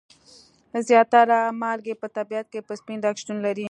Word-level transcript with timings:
زیاتره 0.89 1.37
مالګې 1.61 1.95
په 2.01 2.07
طبیعت 2.17 2.47
کې 2.53 2.59
په 2.67 2.73
سپین 2.79 2.99
رنګ 3.05 3.17
شتون 3.21 3.37
لري. 3.45 3.59